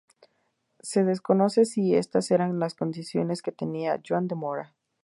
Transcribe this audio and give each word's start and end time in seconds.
Se 0.79 1.03
desconoce 1.03 1.63
si 1.65 1.93
estas 1.93 2.31
eran 2.31 2.57
las 2.57 2.73
condiciones 2.73 3.43
que 3.43 3.51
tenía 3.51 4.01
Joan 4.03 4.27
de 4.27 4.33
Mora. 4.33 4.73